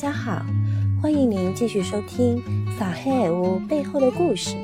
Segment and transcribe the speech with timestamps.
[0.00, 0.42] 大家好，
[1.02, 2.42] 欢迎您继续收听
[2.78, 4.56] 《撒黑尔屋背后的故事》。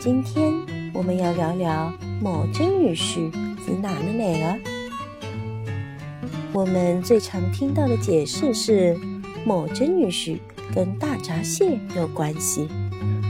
[0.00, 0.52] 今天
[0.92, 3.30] 我们要聊聊某真女婿
[3.64, 4.58] 是哪的美儿。
[6.52, 8.98] 我们最常听到的解释是
[9.44, 10.38] 某真女婿
[10.74, 12.66] 跟大闸蟹有关系。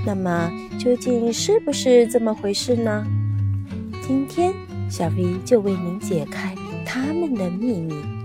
[0.07, 3.07] 那么究竟是不是这么回事呢？
[4.01, 4.55] 今天
[4.89, 6.55] 小 V 就为您解开
[6.87, 8.18] 他们的秘密。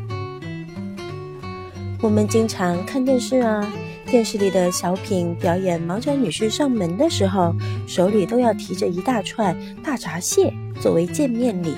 [2.03, 3.66] 我们经常看电视啊，
[4.05, 7.55] 电视里的小品表演毛脚女婿上门的时候，
[7.88, 11.73] 手里都要提着一大串大闸蟹作为见面礼。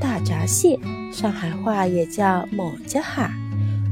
[0.00, 0.76] 大闸蟹，
[1.12, 3.30] 上海话也叫某家哈，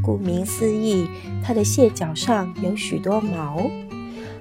[0.02, 1.06] 顾名思义，
[1.40, 3.70] 它的蟹脚上有许多毛，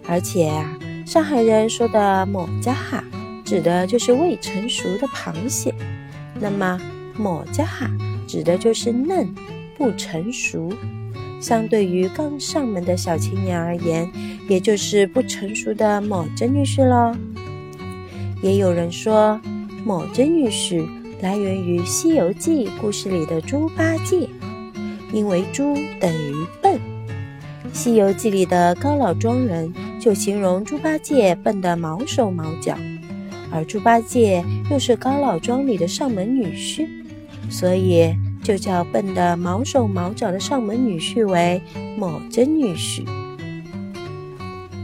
[0.08, 3.04] 而且啊，上海人说的某家哈，
[3.46, 5.76] 指的就是未成熟的螃蟹。
[6.40, 6.82] 那么
[7.16, 7.88] 某家哈
[8.28, 9.32] 指的就是嫩
[9.78, 10.74] 不成熟。
[11.44, 14.10] 相对于刚上门的小青年而言，
[14.48, 17.14] 也就是不成熟的某真女士喽。
[18.42, 19.38] 也有人说，
[19.84, 20.82] 某真女士
[21.20, 24.30] 来源于《西游记》故事里的猪八戒，
[25.12, 26.76] 因为猪等于笨。
[27.74, 32.78] 《西游记》里的高老庄人就形容猪八戒笨得毛手毛脚，
[33.52, 34.42] 而猪八戒
[34.72, 36.88] 又是高老庄里的上门女婿，
[37.50, 38.16] 所以。
[38.44, 41.62] 就叫笨的毛手毛脚的上门女婿为
[41.98, 43.06] 某真女婿。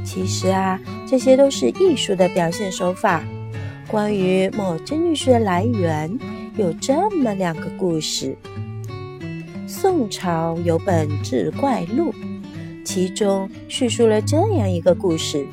[0.05, 3.23] 其实啊，这些都是艺术的表现手法。
[3.87, 6.17] 关于某真女婿的来源，
[6.55, 8.37] 有这么两个故事。
[9.67, 12.11] 宋朝有本《志怪录》，
[12.83, 15.45] 其中叙述了这样一个故事：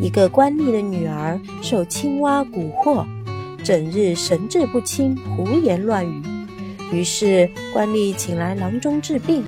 [0.00, 3.04] 一个官吏的女儿受青蛙蛊惑，
[3.62, 6.22] 整日神志不清，胡言乱语。
[6.92, 9.44] 于是，官吏请来郎中治病，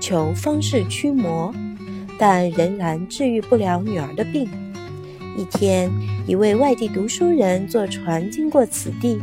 [0.00, 1.54] 求方士驱魔，
[2.18, 4.48] 但仍然治愈不了女儿的病。
[5.36, 5.90] 一天，
[6.26, 9.20] 一位外地读书人坐船经过此地，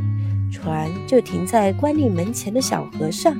[0.51, 3.35] 船就停在官吏门前的小河上。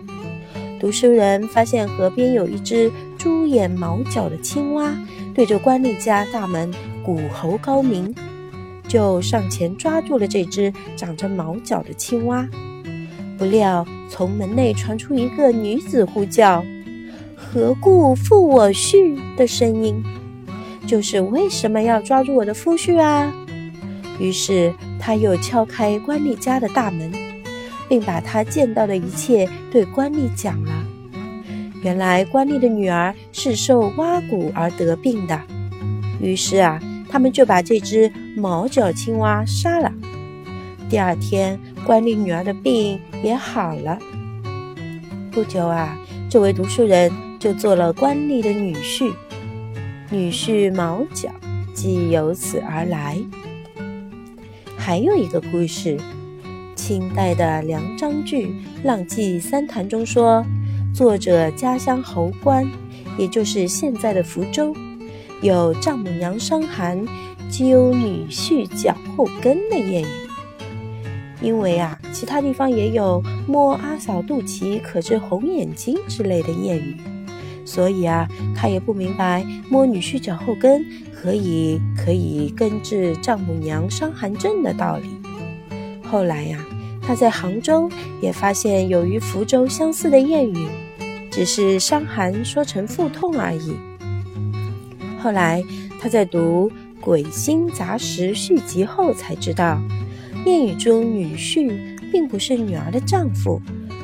[0.80, 4.94] 读书人发现河边有一只猪眼毛脚的青蛙，
[5.34, 6.74] 对着官吏家大门
[7.04, 8.14] 鼓喉高鸣，
[8.88, 12.48] 就上前抓住了这只长着毛脚的青蛙。
[13.38, 16.64] 不料，从门内传出一个女子呼叫
[17.36, 20.04] ：“何故负我婿？”的声音，
[20.88, 23.34] 就是为什么要抓住我的夫婿啊？
[24.20, 27.12] 于是他又敲开官吏家的大门，
[27.90, 30.72] 并把他见到的一切对官吏讲了。
[31.84, 35.40] 原来官吏的女儿是受蛙蛊而得病的，
[36.22, 39.92] 于是啊，他们就把这只毛脚青蛙杀了。
[40.88, 43.98] 第二天，官吏女儿的病也好了。
[45.32, 45.98] 不久啊，
[46.30, 49.12] 这位读书人就做了官吏的女婿，
[50.12, 51.30] 女婿毛脚
[51.74, 53.20] 即由此而来。
[54.78, 55.98] 还有一个故事，
[56.76, 58.46] 清代的梁章钜
[58.84, 60.46] 《浪迹三谈》中说，
[60.94, 62.64] 作者家乡侯官，
[63.18, 64.74] 也就是现在的福州，
[65.42, 67.04] 有丈母娘伤寒，
[67.50, 70.25] 揪女婿脚后跟的谚语。
[71.42, 76.98] 因为啊，其他地方也有摸阿嫂肚脐可治红眼睛之类的谚语，
[77.66, 85.10] 所以啊，他也不明白摸女婿脚后跟可以可以根治丈母娘伤寒症的道理。
[86.04, 86.66] 后来呀，
[87.02, 87.90] 他在杭州
[88.22, 90.68] 也发现有与福州相似的谚语，
[91.30, 93.76] 只是伤寒说成腹痛而已。
[95.22, 95.64] 后来
[96.00, 96.72] 他在读
[97.02, 99.82] 《鬼星杂识》续集后才知道。
[100.46, 101.74] 谚语中，女婿
[102.12, 103.60] 并不是女儿的丈夫，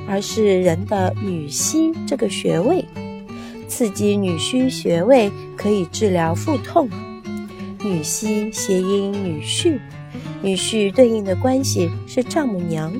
[0.08, 2.84] 而是人的女婿这个穴位。
[3.68, 6.90] 刺激女婿穴位可以治疗腹痛。
[7.84, 9.78] 女婿谐音女婿，
[10.42, 12.92] 女婿对应的关系是丈母娘。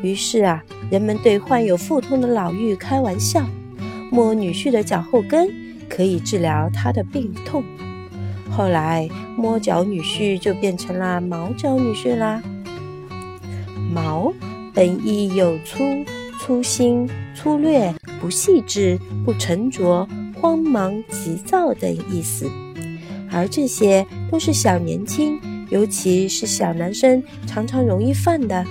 [0.00, 3.44] 于是啊，人们对患有腹痛的老妪开玩笑：
[4.08, 5.50] 摸女婿的脚后跟
[5.88, 7.64] 可以治疗他的病痛。
[8.50, 12.40] 后来，摸脚女婿就变成了毛脚女婿啦。
[13.92, 14.32] 毛
[14.72, 15.84] 本意有粗、
[16.40, 20.08] 粗心、粗略、不细致、不沉着、
[20.40, 22.50] 慌忙、急躁等意思，
[23.30, 28.64] 而这些都是小年轻，尤其是小男生常常容易犯的。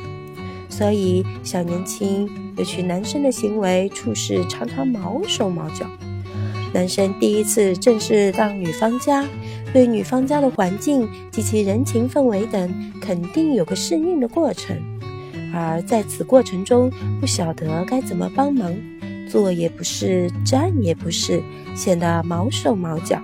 [0.67, 2.27] 所以，小年轻
[2.57, 5.85] 尤其男生的行为处事常常毛手毛脚。
[6.73, 9.27] 男生第一次正式到女方家，
[9.73, 14.75] 对女方家的环境及其人情氛围等，肯定有个适应的过程。
[15.53, 18.73] 而在此过程中，不晓得该怎么帮忙，
[19.29, 21.41] 坐也不是，站也不是，
[21.75, 23.21] 显得毛手毛脚。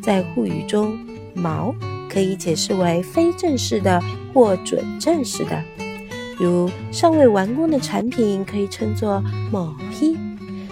[0.00, 0.98] 在沪语中
[1.34, 1.74] ，“毛”
[2.08, 5.62] 可以解释为非正式的或准正式的，
[6.38, 9.22] 如尚未完工的产品可以称作
[9.52, 10.16] “毛批”，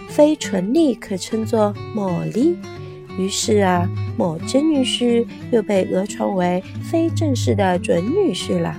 [0.08, 2.56] 非纯利可称作“毛利”。
[3.18, 8.74] 于是啊，某真女士又被讹传为非正式的准女婿了。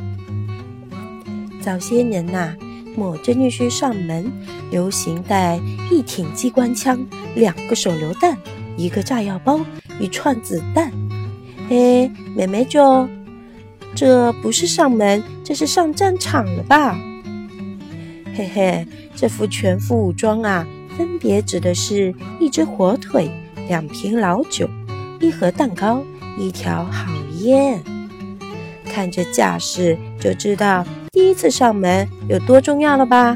[1.67, 2.55] 早些年呐，
[2.95, 4.31] 某真女婿上门
[4.71, 5.59] 流行带
[5.91, 6.97] 一挺机关枪、
[7.35, 8.37] 两个手榴弹、
[8.77, 9.59] 一个炸药包。
[9.99, 10.89] 一串子弹，
[11.67, 13.05] 嘿，妹妹就，
[13.93, 16.97] 这不是上门，这是上战场了吧？
[18.33, 20.65] 嘿嘿，这副全副武装啊，
[20.97, 23.29] 分别指的是一只火腿、
[23.67, 24.69] 两瓶老酒、
[25.19, 26.01] 一盒蛋糕、
[26.39, 27.11] 一条好
[27.41, 27.83] 烟。
[28.85, 30.85] 看这架势，就知道
[31.17, 33.35] 第一次上门有多重要了吧？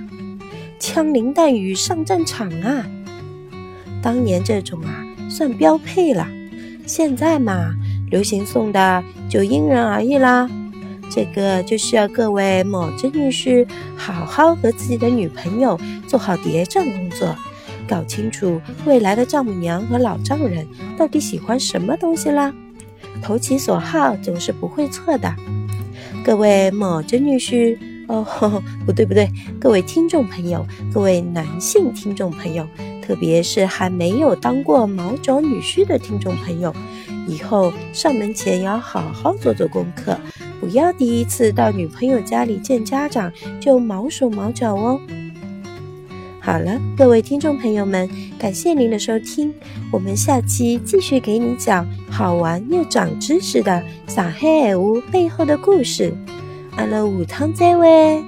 [0.78, 2.86] 枪林弹雨上战场啊！
[4.04, 6.28] 当年这种啊，算标配了。
[6.86, 7.74] 现在嘛，
[8.12, 10.48] 流行送的就因人而异啦。
[11.10, 13.66] 这个就需要各位某真女士
[13.98, 15.75] 好好和自己的女朋友
[16.06, 17.36] 做好谍战工作，
[17.88, 22.54] 搞清楚未来的丈母娘和老丈人到底喜欢什么东西啦。
[23.24, 25.34] 投其所好总是不会错的。
[26.24, 27.78] 各位某真女婿，
[28.08, 28.26] 哦，
[28.86, 29.30] 不对不对，
[29.60, 32.68] 各位听众朋友，各位男性听众朋友。
[33.02, 36.74] 特别是还没有当过毛脚女婿的听众朋友，
[37.28, 40.18] 以后上门前要好好做做功课，
[40.62, 43.30] 不要第一次到女朋友家里见家长
[43.60, 45.02] 就毛手毛脚哦。
[46.44, 48.10] 好了，各位听众朋友们，
[48.40, 49.54] 感谢您的收听，
[49.92, 56.12] 我们下期继续给你讲好玩又长知识的上海爱屋背后的故事。
[56.78, 58.24] 阿拉下趟再会。